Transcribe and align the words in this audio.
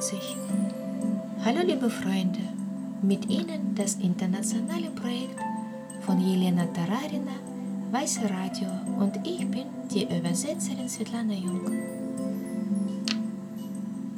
Kluges 0.00 0.12
Radio, 0.12 0.30
Sendung 0.30 0.30
53. 0.30 0.36
Hallo 1.44 1.60
liebe 1.62 1.90
Freunde, 1.90 2.40
mit 3.02 3.28
Ihnen 3.28 3.74
das 3.74 3.96
internationale 3.96 4.90
Projekt 4.90 5.38
von 6.00 6.18
Jelena 6.18 6.64
Tararina, 6.66 7.32
Weiße 7.90 8.22
Radio 8.22 8.68
und 8.98 9.16
ich 9.26 9.46
bin 9.48 9.66
die 9.92 10.04
Übersetzerin 10.04 10.88
Svetlana 10.88 11.34
Jung. 11.34 11.72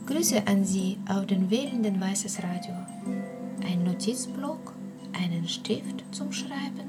Grüße 0.06 0.46
an 0.46 0.64
Sie 0.64 0.98
auf 1.08 1.26
den 1.26 1.50
wählenden 1.50 2.00
Weißes 2.00 2.42
Radio. 2.42 2.74
Ein 3.66 3.84
Notizblock, 3.84 4.74
einen 5.12 5.48
Stift 5.48 6.04
zum 6.12 6.32
Schreiben 6.32 6.88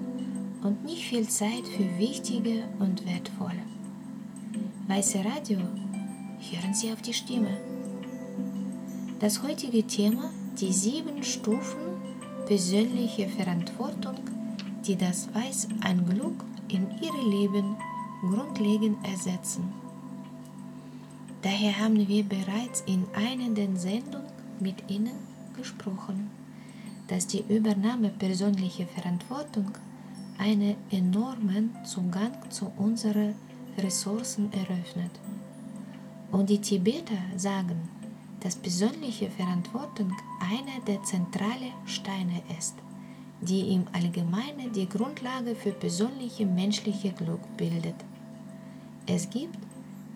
und 0.64 0.84
nicht 0.86 1.06
viel 1.06 1.28
Zeit 1.28 1.66
für 1.76 1.98
wichtige 1.98 2.64
und 2.80 3.06
wertvolle. 3.06 3.64
Weiße 4.88 5.20
Radio, 5.20 5.60
hören 5.60 6.74
Sie 6.74 6.92
auf 6.92 7.02
die 7.02 7.14
Stimme. 7.14 7.58
Das 9.24 9.42
heutige 9.42 9.88
Thema, 9.88 10.32
die 10.60 10.74
sieben 10.74 11.24
Stufen 11.24 11.80
persönliche 12.46 13.30
Verantwortung, 13.30 14.16
die 14.86 14.98
das 14.98 15.34
Weiß 15.34 15.70
an 15.80 16.06
Glück 16.06 16.44
in 16.68 16.88
Ihr 17.02 17.32
Leben 17.32 17.78
grundlegend 18.20 18.98
ersetzen. 19.08 19.72
Daher 21.42 21.80
haben 21.80 22.06
wir 22.06 22.26
bereits 22.26 22.84
in 22.86 23.06
einer 23.14 23.48
der 23.56 23.74
Sendungen 23.78 24.28
mit 24.60 24.92
Ihnen 24.92 25.16
gesprochen, 25.56 26.30
dass 27.08 27.26
die 27.26 27.46
Übernahme 27.48 28.10
persönlicher 28.10 28.88
Verantwortung 28.88 29.72
einen 30.38 30.76
enormen 30.92 31.74
Zugang 31.86 32.34
zu 32.50 32.70
unseren 32.76 33.36
Ressourcen 33.78 34.52
eröffnet. 34.52 35.12
Und 36.30 36.50
die 36.50 36.60
Tibeter 36.60 37.16
sagen, 37.38 37.93
dass 38.44 38.56
persönliche 38.56 39.30
Verantwortung 39.30 40.12
einer 40.40 40.84
der 40.86 41.02
zentralen 41.04 41.74
Steine 41.86 42.42
ist, 42.60 42.76
die 43.42 43.74
im 43.74 43.86
Allgemeinen 43.94 44.72
die 44.74 44.88
Grundlage 44.88 45.56
für 45.56 45.72
persönliche 45.72 46.46
menschliche 46.46 47.14
Glück 47.14 47.42
bildet. 47.58 47.96
Es 49.08 49.30
gibt 49.30 49.58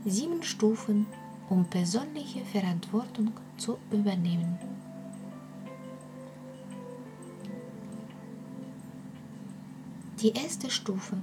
sieben 0.06 0.44
Stufen, 0.44 1.06
um 1.50 1.66
persönliche 1.66 2.44
Verantwortung 2.46 3.32
zu 3.58 3.78
übernehmen. 3.92 4.60
Die 10.22 10.34
erste 10.34 10.70
Stufe 10.70 11.16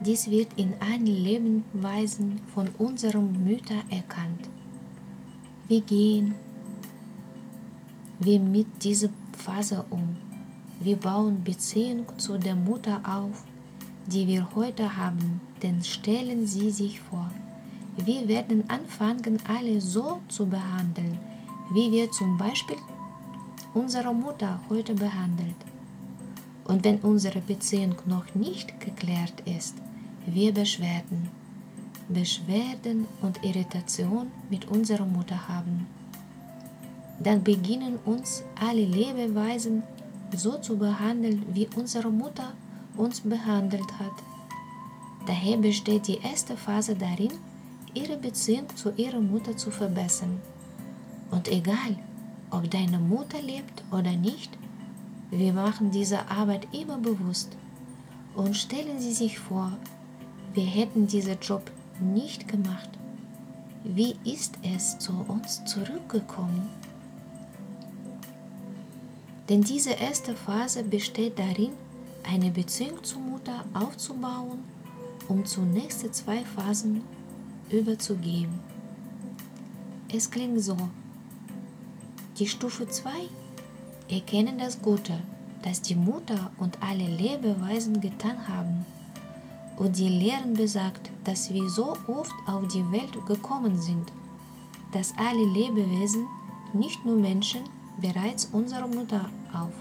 dies 0.00 0.28
wird 0.28 0.48
in 0.56 0.74
allen 0.80 1.06
Lebensweisen 1.06 2.40
von 2.52 2.68
unseren 2.78 3.42
Müttern 3.42 3.84
erkannt. 3.90 4.50
Wir 5.66 5.80
gehen 5.80 6.34
wir 8.18 8.38
mit 8.38 8.84
dieser 8.84 9.08
Phase 9.32 9.82
um. 9.88 10.16
Wir 10.80 10.96
bauen 10.96 11.42
Beziehung 11.42 12.04
zu 12.18 12.36
der 12.36 12.54
Mutter 12.54 13.00
auf, 13.02 13.44
die 14.06 14.26
wir 14.26 14.54
heute 14.54 14.94
haben, 14.98 15.40
denn 15.62 15.82
stellen 15.82 16.46
Sie 16.46 16.70
sich 16.70 17.00
vor, 17.00 17.30
wir 17.96 18.28
werden 18.28 18.68
anfangen, 18.68 19.38
alle 19.48 19.80
so 19.80 20.20
zu 20.28 20.44
behandeln, 20.46 21.18
wie 21.72 21.90
wir 21.90 22.10
zum 22.10 22.36
Beispiel 22.36 22.76
unsere 23.72 24.12
Mutter 24.12 24.60
heute 24.68 24.92
behandelt. 24.92 25.56
Und 26.64 26.84
wenn 26.84 26.98
unsere 26.98 27.40
Beziehung 27.40 27.94
noch 28.04 28.34
nicht 28.34 28.80
geklärt 28.80 29.42
ist, 29.46 29.76
wir 30.26 30.52
Beschwerden, 30.52 31.30
Beschwerden 32.08 33.06
und 33.22 33.42
Irritation 33.42 34.30
mit 34.50 34.66
unserer 34.68 35.06
Mutter 35.06 35.48
haben. 35.48 35.86
Dann 37.20 37.42
beginnen 37.42 37.98
uns 38.04 38.42
alle 38.60 38.84
Lebeweisen 38.84 39.82
so 40.36 40.58
zu 40.58 40.76
behandeln, 40.76 41.44
wie 41.52 41.68
unsere 41.76 42.10
Mutter 42.10 42.52
uns 42.96 43.20
behandelt 43.20 43.90
hat. 43.98 44.12
Daher 45.26 45.56
besteht 45.56 46.06
die 46.06 46.18
erste 46.18 46.56
Phase 46.56 46.94
darin, 46.94 47.32
ihre 47.94 48.16
Beziehung 48.16 48.66
zu 48.74 48.92
ihrer 48.96 49.20
Mutter 49.20 49.56
zu 49.56 49.70
verbessern. 49.70 50.40
Und 51.30 51.48
egal, 51.48 51.96
ob 52.50 52.70
deine 52.70 52.98
Mutter 52.98 53.40
lebt 53.40 53.82
oder 53.90 54.12
nicht, 54.12 54.50
wir 55.30 55.52
machen 55.52 55.90
diese 55.90 56.28
Arbeit 56.30 56.68
immer 56.72 56.98
bewusst. 56.98 57.56
Und 58.34 58.56
stellen 58.56 59.00
Sie 59.00 59.12
sich 59.12 59.38
vor, 59.38 59.72
wir 60.52 60.64
hätten 60.64 61.06
diesen 61.06 61.38
Job 61.40 61.70
nicht 62.00 62.48
gemacht. 62.48 62.88
Wie 63.84 64.16
ist 64.24 64.54
es 64.62 64.98
zu 64.98 65.12
uns 65.28 65.64
zurückgekommen? 65.64 66.68
Denn 69.48 69.60
diese 69.60 69.90
erste 69.90 70.34
Phase 70.34 70.82
besteht 70.84 71.38
darin, 71.38 71.72
eine 72.22 72.50
Beziehung 72.50 73.04
zur 73.04 73.20
Mutter 73.20 73.64
aufzubauen, 73.74 74.64
um 75.28 75.44
zu 75.44 75.60
nächsten 75.60 76.12
zwei 76.12 76.38
Phasen 76.44 77.02
überzugehen. 77.70 78.48
Es 80.12 80.30
klingt 80.30 80.62
so. 80.62 80.76
Die 82.38 82.48
Stufe 82.48 82.88
2 82.88 83.10
erkennen 84.08 84.58
das 84.58 84.80
Gute, 84.80 85.18
das 85.62 85.82
die 85.82 85.94
Mutter 85.94 86.50
und 86.56 86.82
alle 86.82 87.06
Lebeweisen 87.06 88.00
getan 88.00 88.48
haben 88.48 88.86
und 89.76 89.98
die 89.98 90.08
Lehren 90.08 90.54
besagt, 90.54 91.10
dass 91.24 91.52
wir 91.52 91.68
so 91.68 91.96
oft 92.06 92.32
auf 92.46 92.66
die 92.68 92.90
Welt 92.92 93.14
gekommen 93.26 93.80
sind, 93.80 94.12
dass 94.92 95.14
alle 95.16 95.44
Lebewesen, 95.44 96.26
nicht 96.72 97.04
nur 97.04 97.16
Menschen, 97.16 97.62
bereits 98.00 98.48
unsere 98.52 98.88
Mutter 98.88 99.28
auf. 99.52 99.72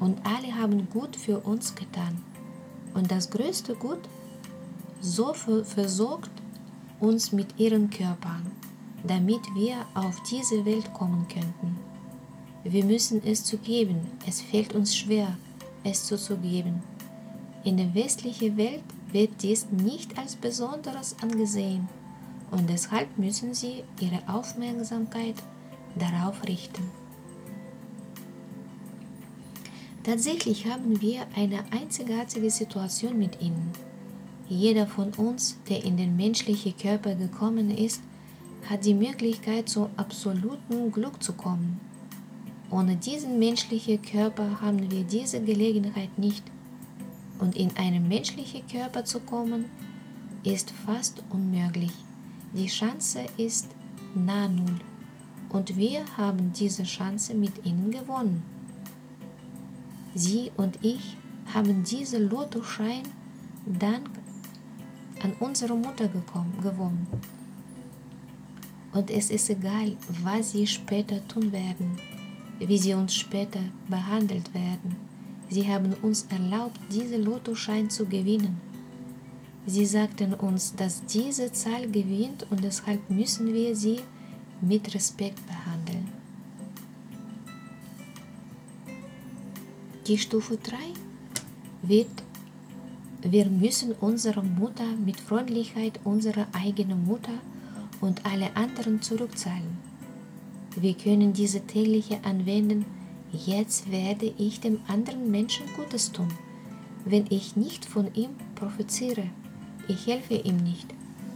Und 0.00 0.18
alle 0.24 0.54
haben 0.54 0.88
gut 0.90 1.16
für 1.16 1.40
uns 1.40 1.74
getan. 1.74 2.22
Und 2.94 3.10
das 3.10 3.30
größte 3.30 3.74
Gut, 3.74 4.00
so 5.00 5.32
versorgt 5.34 6.30
uns 7.00 7.32
mit 7.32 7.58
ihren 7.58 7.90
Körpern, 7.90 8.50
damit 9.06 9.42
wir 9.54 9.76
auf 9.94 10.22
diese 10.30 10.64
Welt 10.64 10.92
kommen 10.92 11.26
könnten. 11.28 11.76
Wir 12.64 12.84
müssen 12.84 13.22
es 13.24 13.44
zu 13.44 13.56
geben, 13.58 14.00
es 14.26 14.40
fällt 14.40 14.74
uns 14.74 14.96
schwer, 14.96 15.36
es 15.84 16.04
zuzugeben. 16.04 16.82
In 17.68 17.76
der 17.76 17.94
westlichen 17.94 18.56
Welt 18.56 18.82
wird 19.12 19.42
dies 19.42 19.66
nicht 19.70 20.16
als 20.16 20.36
Besonderes 20.36 21.14
angesehen 21.20 21.86
und 22.50 22.70
deshalb 22.70 23.18
müssen 23.18 23.52
sie 23.52 23.84
ihre 24.00 24.26
Aufmerksamkeit 24.26 25.34
darauf 25.94 26.42
richten. 26.48 26.84
Tatsächlich 30.02 30.66
haben 30.66 31.02
wir 31.02 31.26
eine 31.36 31.62
einzigartige 31.70 32.48
Situation 32.50 33.18
mit 33.18 33.42
ihnen. 33.42 33.70
Jeder 34.48 34.86
von 34.86 35.12
uns, 35.18 35.58
der 35.68 35.84
in 35.84 35.98
den 35.98 36.16
menschlichen 36.16 36.74
Körper 36.74 37.16
gekommen 37.16 37.70
ist, 37.70 38.00
hat 38.70 38.86
die 38.86 38.94
Möglichkeit, 38.94 39.68
zu 39.68 39.90
absolutem 39.98 40.90
Glück 40.90 41.22
zu 41.22 41.34
kommen. 41.34 41.78
Ohne 42.70 42.96
diesen 42.96 43.38
menschlichen 43.38 44.00
Körper 44.00 44.58
haben 44.62 44.90
wir 44.90 45.04
diese 45.04 45.42
Gelegenheit 45.42 46.18
nicht 46.18 46.44
und 47.38 47.56
in 47.56 47.76
einen 47.76 48.08
menschlichen 48.08 48.66
Körper 48.66 49.04
zu 49.04 49.20
kommen, 49.20 49.66
ist 50.44 50.70
fast 50.70 51.22
unmöglich. 51.30 51.92
Die 52.52 52.66
Chance 52.66 53.26
ist 53.36 53.68
nah 54.14 54.48
null 54.48 54.78
und 55.50 55.76
wir 55.76 56.04
haben 56.16 56.52
diese 56.52 56.82
Chance 56.84 57.34
mit 57.34 57.64
ihnen 57.64 57.90
gewonnen. 57.90 58.42
Sie 60.14 60.50
und 60.56 60.78
ich 60.82 61.16
haben 61.54 61.84
diesen 61.84 62.28
Lottoschein 62.28 63.02
dank 63.66 64.08
an 65.22 65.34
unsere 65.40 65.76
Mutter 65.76 66.08
gekommen, 66.08 66.54
gewonnen. 66.62 67.06
Und 68.92 69.10
es 69.10 69.30
ist 69.30 69.50
egal, 69.50 69.96
was 70.22 70.52
sie 70.52 70.66
später 70.66 71.26
tun 71.28 71.52
werden, 71.52 71.98
wie 72.58 72.78
sie 72.78 72.94
uns 72.94 73.14
später 73.14 73.60
behandelt 73.88 74.52
werden 74.54 75.07
Sie 75.50 75.66
haben 75.66 75.94
uns 76.02 76.26
erlaubt, 76.30 76.78
diesen 76.92 77.24
Lottoschein 77.24 77.88
zu 77.88 78.04
gewinnen. 78.04 78.60
Sie 79.66 79.86
sagten 79.86 80.34
uns, 80.34 80.74
dass 80.74 81.04
diese 81.04 81.52
Zahl 81.52 81.90
gewinnt 81.90 82.46
und 82.50 82.64
deshalb 82.64 83.10
müssen 83.10 83.52
wir 83.52 83.76
sie 83.76 84.00
mit 84.60 84.94
Respekt 84.94 85.40
behandeln. 85.46 86.08
Die 90.06 90.16
Stufe 90.16 90.56
3 90.56 90.76
wird, 91.82 92.08
wir 93.22 93.46
müssen 93.46 93.92
unsere 93.92 94.42
Mutter 94.42 94.86
mit 95.04 95.20
Freundlichkeit 95.20 96.00
unserer 96.04 96.46
eigenen 96.52 97.06
Mutter 97.06 97.38
und 98.00 98.24
alle 98.24 98.56
anderen 98.56 99.02
zurückzahlen. 99.02 99.76
Wir 100.76 100.94
können 100.94 101.32
diese 101.32 101.60
tägliche 101.60 102.24
anwenden, 102.24 102.86
Jetzt 103.32 103.90
werde 103.90 104.32
ich 104.38 104.60
dem 104.60 104.80
anderen 104.88 105.30
Menschen 105.30 105.66
Gutes 105.76 106.12
tun, 106.12 106.28
wenn 107.04 107.26
ich 107.28 107.56
nicht 107.56 107.84
von 107.84 108.12
ihm 108.14 108.30
profitiere. 108.54 109.28
Ich 109.86 110.06
helfe 110.06 110.34
ihm 110.34 110.56
nicht, 110.58 110.86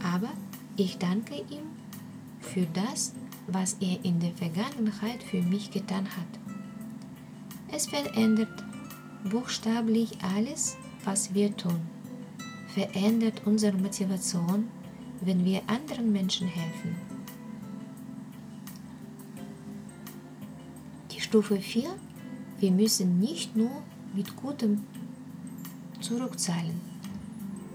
aber 0.03 0.29
Ich 0.75 0.97
danke 0.97 1.35
ihm 1.35 1.69
für 2.39 2.65
das, 2.73 3.13
was 3.45 3.77
er 3.79 4.03
in 4.03 4.19
der 4.19 4.31
Vergangenheit 4.31 5.21
für 5.21 5.41
mich 5.43 5.69
getan 5.69 6.05
hat. 6.05 6.39
Es 7.71 7.87
verändert 7.87 8.63
buchstäblich 9.23 10.17
alles, 10.35 10.75
was 11.03 11.35
wir 11.35 11.55
tun, 11.55 11.79
verändert 12.73 13.43
unsere 13.45 13.77
Motivation, 13.77 14.67
wenn 15.21 15.45
wir 15.45 15.61
anderen 15.67 16.11
Menschen 16.11 16.47
helfen. 16.47 17.12
Stufe 21.33 21.59
4, 21.59 21.89
wir 22.59 22.71
müssen 22.71 23.19
nicht 23.19 23.55
nur 23.55 23.71
mit 24.13 24.35
Gutem 24.35 24.83
zurückzahlen. 25.99 26.79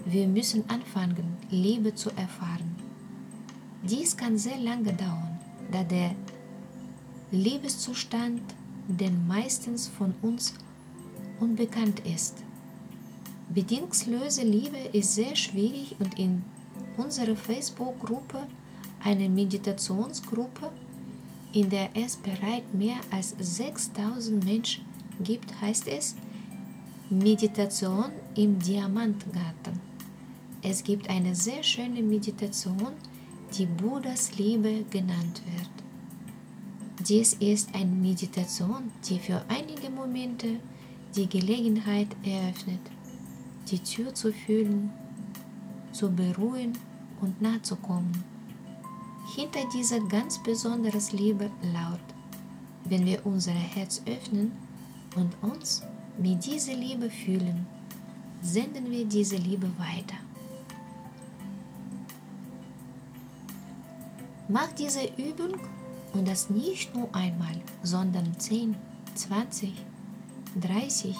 Wir 0.05 0.29
müssen 0.29 0.63
anfangen, 0.69 1.35
Liebe 1.49 1.93
zu 1.93 2.09
erfahren. 2.11 2.77
Dies 3.83 4.15
kann 4.15 4.37
sehr 4.37 4.57
lange 4.59 4.93
dauern, 4.93 5.37
da 5.73 5.83
der 5.83 6.15
Liebeszustand 7.31 8.41
den 8.87 9.27
meistens 9.27 9.89
von 9.89 10.13
uns 10.21 10.53
unbekannt 11.41 11.99
ist. 12.05 12.37
Bedingungslose 13.49 14.43
Liebe 14.43 14.77
ist 14.93 15.15
sehr 15.15 15.35
schwierig 15.35 15.97
und 15.99 16.17
in 16.17 16.43
unserer 16.95 17.35
Facebook-Gruppe, 17.35 18.47
eine 19.03 19.27
Meditationsgruppe, 19.27 20.71
in 21.53 21.69
der 21.69 21.89
es 21.95 22.15
bereits 22.17 22.73
mehr 22.73 22.97
als 23.11 23.35
6000 23.39 24.43
Menschen 24.43 24.85
gibt, 25.23 25.59
heißt 25.61 25.87
es 25.87 26.15
Meditation 27.09 28.11
im 28.35 28.59
Diamantgarten. 28.59 29.79
Es 30.61 30.83
gibt 30.83 31.09
eine 31.09 31.33
sehr 31.33 31.63
schöne 31.63 32.01
Meditation, 32.01 32.93
die 33.57 33.65
Buddhas 33.65 34.37
Liebe 34.37 34.83
genannt 34.89 35.41
wird. 35.55 37.07
Dies 37.07 37.33
ist 37.35 37.73
eine 37.73 37.91
Meditation, 37.91 38.91
die 39.07 39.19
für 39.19 39.41
einige 39.47 39.89
Momente 39.89 40.59
die 41.15 41.27
Gelegenheit 41.27 42.09
eröffnet, 42.23 42.81
die 43.71 43.79
Tür 43.79 44.13
zu 44.13 44.31
fühlen, 44.31 44.91
zu 45.91 46.11
beruhen 46.11 46.73
und 47.21 47.41
nahe 47.41 47.61
zu 47.61 47.75
kommen. 47.77 48.23
Hinter 49.35 49.59
dieser 49.71 49.99
ganz 49.99 50.39
besonderen 50.39 51.01
Liebe 51.11 51.51
laut, 51.73 51.99
wenn 52.85 53.05
wir 53.05 53.23
unser 53.25 53.51
Herz 53.51 54.01
öffnen 54.07 54.51
und 55.15 55.35
uns 55.43 55.83
mit 56.17 56.43
dieser 56.43 56.73
Liebe 56.73 57.11
fühlen, 57.11 57.67
senden 58.41 58.89
wir 58.89 59.05
diese 59.05 59.35
Liebe 59.35 59.67
weiter. 59.77 60.15
Mach 64.47 64.71
diese 64.71 65.05
Übung 65.17 65.59
und 66.13 66.27
das 66.27 66.49
nicht 66.49 66.95
nur 66.95 67.13
einmal, 67.13 67.61
sondern 67.83 68.39
10, 68.39 68.75
20, 69.13 69.73
30. 70.59 71.15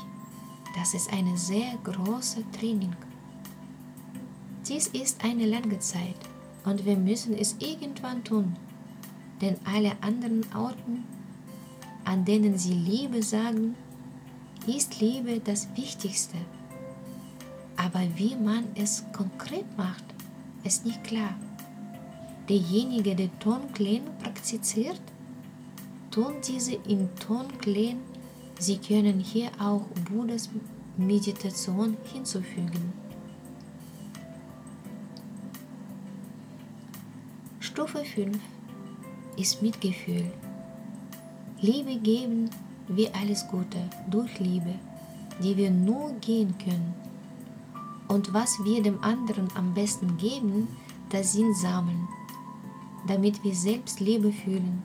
Das 0.76 0.96
ist 0.96 1.14
eine 1.14 1.38
sehr 1.38 1.78
große 1.84 2.44
Training. 2.58 2.96
Dies 4.68 4.88
ist 4.88 5.24
eine 5.24 5.46
lange 5.46 5.78
Zeit 5.78 6.18
und 6.66 6.86
wir 6.86 6.98
müssen 6.98 7.38
es 7.38 7.56
irgendwann 7.60 8.24
tun, 8.24 8.56
denn 9.42 9.56
alle 9.64 9.92
anderen 10.02 10.46
Orten, 10.56 11.06
an 12.06 12.26
denen 12.26 12.58
sie 12.58 12.74
Liebe 12.74 13.24
sagen, 13.24 13.76
ist 14.68 15.00
Liebe 15.00 15.40
das 15.44 15.68
Wichtigste. 15.76 16.38
Aber 17.78 18.02
wie 18.16 18.36
man 18.36 18.66
es 18.76 19.06
konkret 19.14 19.66
macht, 19.78 20.04
ist 20.64 20.86
nicht 20.86 21.04
klar. 21.04 21.36
Derjenige, 22.50 23.16
der 23.16 23.30
Tonklen 23.40 24.02
praktiziert, 24.22 25.02
tun 26.12 26.34
diese 26.46 26.74
in 26.74 27.10
Tonklen. 27.16 28.00
Sie 28.60 28.78
können 28.78 29.20
hier 29.20 29.50
auch 29.60 29.86
Buddhas 30.10 30.50
Meditation 30.98 31.96
hinzufügen. 32.12 32.92
Stufe 37.72 38.04
5 38.04 38.36
ist 39.38 39.62
Mitgefühl. 39.62 40.26
Liebe 41.62 41.98
geben 41.98 42.50
wir 42.88 43.16
alles 43.16 43.48
Gute 43.48 43.78
durch 44.10 44.40
Liebe, 44.40 44.74
die 45.44 45.56
wir 45.56 45.70
nur 45.70 46.14
gehen 46.14 46.56
können. 46.58 46.96
Und 48.08 48.34
was 48.34 48.58
wir 48.66 48.82
dem 48.82 49.04
anderen 49.04 49.50
am 49.54 49.76
besten 49.76 50.18
geben, 50.18 50.68
das 51.12 51.34
sind 51.34 51.56
Sammeln, 51.56 52.08
damit 53.06 53.44
wir 53.44 53.54
selbst 53.54 54.00
Liebe 54.00 54.32
fühlen. 54.32 54.82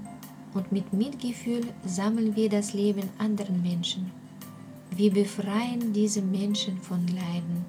Und 0.52 0.70
mit 0.70 0.92
Mitgefühl 0.92 1.62
sammeln 1.86 2.36
wir 2.36 2.50
das 2.50 2.74
Leben 2.74 3.08
anderen 3.16 3.62
Menschen. 3.62 4.10
Wir 4.90 5.10
befreien 5.10 5.94
diese 5.94 6.20
Menschen 6.20 6.76
von 6.82 7.00
Leiden. 7.08 7.64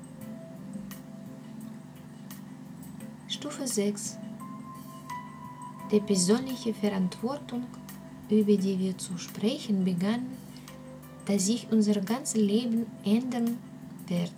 Stufe 3.29 3.65
6 3.65 4.17
die 5.91 5.99
persönliche 5.99 6.73
Verantwortung, 6.73 7.63
über 8.29 8.57
die 8.57 8.79
wir 8.79 8.97
zu 8.97 9.17
sprechen 9.17 9.83
begannen, 9.83 10.37
dass 11.25 11.45
sich 11.45 11.67
unser 11.71 12.01
ganzes 12.01 12.41
Leben 12.41 12.85
ändern 13.03 13.57
wird, 14.07 14.31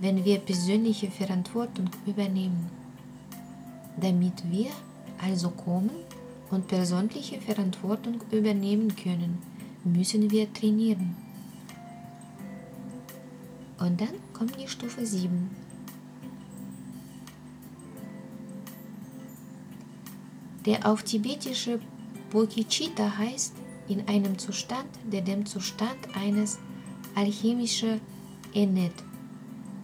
wenn 0.00 0.24
wir 0.24 0.38
persönliche 0.38 1.10
Verantwortung 1.10 1.88
übernehmen. 2.06 2.70
Damit 4.00 4.50
wir 4.50 4.70
also 5.22 5.50
kommen 5.50 5.90
und 6.50 6.66
persönliche 6.66 7.40
Verantwortung 7.40 8.20
übernehmen 8.30 8.94
können, 8.96 9.38
müssen 9.84 10.30
wir 10.30 10.52
trainieren. 10.52 11.16
Und 13.78 14.00
dann 14.00 14.14
kommt 14.32 14.60
die 14.60 14.68
Stufe 14.68 15.04
7. 15.04 15.50
der 20.64 20.86
auf 20.86 21.02
tibetische 21.02 21.80
Bodhicitta 22.30 23.18
heißt, 23.18 23.54
in 23.88 24.08
einem 24.08 24.38
Zustand, 24.38 24.88
der 25.10 25.20
dem 25.20 25.44
Zustand 25.44 25.98
eines 26.14 26.58
alchemischen 27.14 28.00
Enet, 28.54 28.92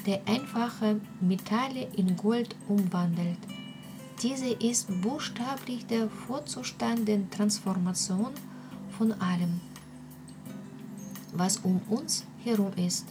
der 0.07 0.21
einfache 0.27 1.01
Metalle 1.21 1.89
in 1.97 2.17
Gold 2.17 2.55
umwandelt. 2.69 3.39
Diese 4.23 4.49
ist 4.49 4.89
buchstäblich 5.03 5.87
der 5.87 6.09
Vorzustand 6.09 7.07
der 7.07 7.29
Transformation 7.31 8.33
von 8.97 9.13
allem, 9.13 9.61
was 11.35 11.59
um 11.59 11.81
uns 11.89 12.25
herum 12.45 12.73
ist. 12.77 13.07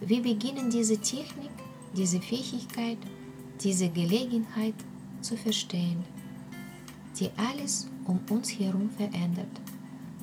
Wir 0.00 0.22
beginnen 0.22 0.70
diese 0.70 0.98
Technik, 0.98 1.50
diese 1.96 2.20
Fähigkeit, 2.20 2.98
diese 3.62 3.88
Gelegenheit 3.88 4.74
zu 5.20 5.36
verstehen 5.36 6.04
die 7.18 7.30
alles 7.36 7.88
um 8.06 8.20
uns 8.30 8.50
herum 8.58 8.90
verändert. 8.90 9.60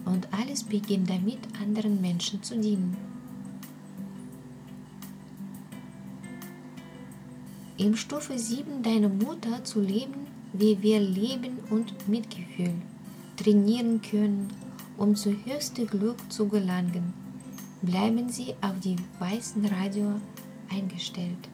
Und 0.05 0.27
alles 0.31 0.63
beginnt 0.63 1.09
damit, 1.09 1.39
anderen 1.61 2.01
Menschen 2.01 2.41
zu 2.41 2.57
dienen. 2.59 2.97
Im 7.77 7.95
Stufe 7.95 8.37
7 8.37 8.83
deine 8.83 9.09
Mutter 9.09 9.63
zu 9.63 9.81
leben, 9.81 10.27
wie 10.53 10.81
wir 10.81 10.99
Leben 10.99 11.59
und 11.69 12.07
Mitgefühl 12.07 12.73
trainieren 13.37 14.01
können, 14.01 14.49
um 14.97 15.15
zu 15.15 15.31
höchstem 15.45 15.87
Glück 15.87 16.17
zu 16.31 16.47
gelangen. 16.47 17.13
Bleiben 17.81 18.29
Sie 18.29 18.53
auf 18.61 18.79
die 18.83 18.97
weißen 19.19 19.65
Radio 19.65 20.19
eingestellt. 20.69 21.49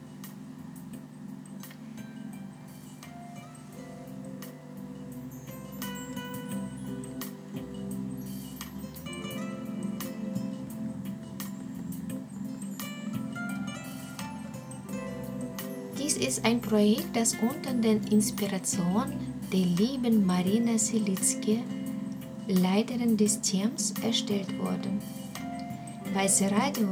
Ist 16.20 16.44
ein 16.44 16.60
Projekt, 16.60 17.14
das 17.14 17.34
unter 17.34 17.72
der 17.72 18.00
Inspiration 18.10 19.12
der 19.52 19.60
lieben 19.60 20.26
Marina 20.26 20.76
Selitzke, 20.76 21.58
Leiterin 22.48 23.16
des 23.16 23.40
Teams, 23.40 23.94
erstellt 24.02 24.58
wurde. 24.58 24.88
Weiße 26.14 26.50
Radio 26.50 26.88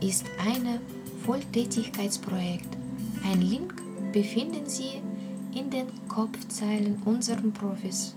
ist 0.00 0.24
ein 0.44 0.80
Volltätigkeitsprojekt. 1.24 2.76
Ein 3.24 3.42
Link 3.42 3.74
befinden 4.12 4.66
Sie 4.66 5.00
in 5.54 5.70
den 5.70 5.86
Kopfzeilen 6.08 7.02
unserer 7.04 7.42
Profis. 7.52 8.14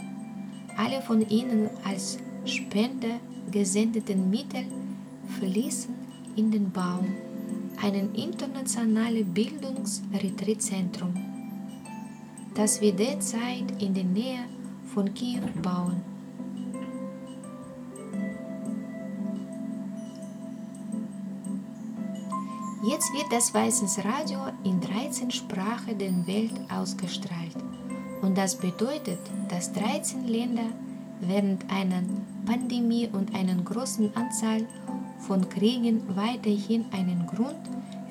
Alle 0.77 1.01
von 1.01 1.27
Ihnen 1.29 1.69
als 1.83 2.17
Spender 2.45 3.19
gesendeten 3.51 4.29
Mittel 4.29 4.65
fließen 5.39 5.93
in 6.35 6.51
den 6.51 6.71
Baum 6.71 7.07
ein 7.83 8.13
internationales 8.15 9.25
Bildungsretreatzentrum. 9.33 11.13
das 12.53 12.81
wir 12.81 12.91
derzeit 12.91 13.81
in 13.81 13.93
der 13.93 14.03
Nähe 14.03 14.43
von 14.93 15.13
Kiew 15.13 15.41
bauen. 15.61 16.01
Jetzt 22.83 23.13
wird 23.13 23.31
das 23.31 23.53
Weißes 23.53 24.03
Radio 24.03 24.39
in 24.63 24.81
13 24.81 25.31
Sprachen 25.31 25.97
der 25.97 26.11
Welt 26.27 26.59
ausgestrahlt. 26.69 27.55
Und 28.21 28.37
das 28.37 28.57
bedeutet, 28.57 29.19
dass 29.47 29.71
13 29.71 30.27
Länder 30.27 30.65
während 31.21 31.63
einer 31.71 32.03
Pandemie 32.45 33.07
und 33.11 33.33
einer 33.33 33.55
großen 33.55 34.15
Anzahl 34.15 34.67
von 35.20 35.48
Kriegen 35.48 36.02
weiterhin 36.16 36.84
einen 36.92 37.26
Grund 37.26 37.60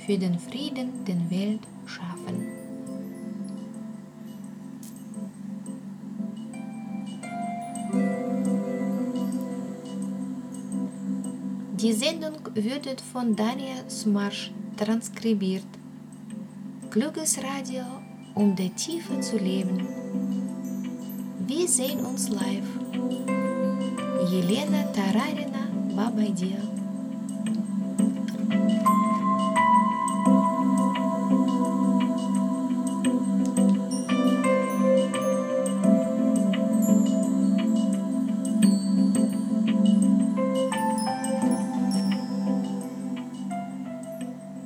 für 0.05 0.17
den 0.17 0.37
Frieden 0.39 1.05
der 1.05 1.29
Welt 1.29 1.61
schaffen. 1.85 2.65
Die 11.79 11.93
Sendung 11.93 12.39
wird 12.55 13.01
von 13.01 13.35
Daniel 13.35 13.87
Smarsch 13.89 14.51
transkribiert. 14.77 15.67
Kluges 16.89 17.37
Radio, 17.43 17.83
um 18.33 18.55
der 18.55 18.73
Tiefe 18.75 19.19
zu 19.19 19.37
leben. 19.37 19.87
Wir 21.45 21.67
sehen 21.67 21.99
uns 21.99 22.29
live. 22.29 22.65
Елена 24.31 24.83
Тарарина, 24.93 25.67
Баба 25.95 26.27
Дел. 26.33 26.78